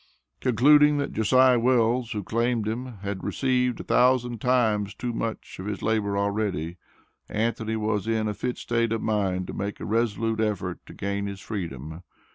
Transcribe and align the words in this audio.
Concluding 0.39 0.97
that 0.97 1.13
Josiah 1.13 1.59
Wells, 1.59 2.13
who 2.13 2.23
claimed 2.23 2.67
him, 2.67 2.97
had 3.03 3.23
received 3.23 3.79
a 3.79 3.83
thousand 3.83 4.41
times 4.41 4.95
too 4.95 5.13
much 5.13 5.59
of 5.59 5.67
his 5.67 5.83
labor 5.83 6.17
already, 6.17 6.77
Anthony 7.29 7.75
was 7.75 8.07
in 8.07 8.27
a 8.27 8.33
fit 8.33 8.57
state 8.57 8.91
of 8.93 9.03
mind 9.03 9.45
to 9.45 9.53
make 9.53 9.79
a 9.79 9.85
resolute 9.85 10.39
effort 10.39 10.83
to 10.87 10.95
gain 10.95 11.27
his 11.27 11.39
freedom. 11.39 12.01